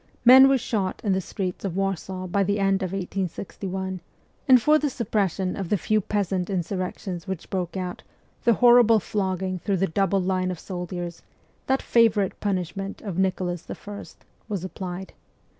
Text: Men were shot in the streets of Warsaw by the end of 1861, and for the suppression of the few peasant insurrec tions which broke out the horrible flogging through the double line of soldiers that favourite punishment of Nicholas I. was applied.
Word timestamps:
Men 0.25 0.49
were 0.49 0.57
shot 0.57 0.99
in 1.03 1.13
the 1.13 1.21
streets 1.21 1.63
of 1.63 1.75
Warsaw 1.75 2.25
by 2.25 2.43
the 2.43 2.57
end 2.57 2.81
of 2.81 2.91
1861, 2.91 4.01
and 4.47 4.59
for 4.59 4.79
the 4.79 4.89
suppression 4.89 5.55
of 5.55 5.69
the 5.69 5.77
few 5.77 6.01
peasant 6.01 6.47
insurrec 6.47 6.97
tions 6.97 7.27
which 7.27 7.51
broke 7.51 7.77
out 7.77 8.01
the 8.43 8.55
horrible 8.55 8.99
flogging 8.99 9.59
through 9.59 9.77
the 9.77 9.85
double 9.85 10.19
line 10.19 10.49
of 10.49 10.59
soldiers 10.59 11.21
that 11.67 11.83
favourite 11.83 12.39
punishment 12.39 13.03
of 13.03 13.19
Nicholas 13.19 13.69
I. 13.69 14.03
was 14.49 14.63
applied. 14.63 15.13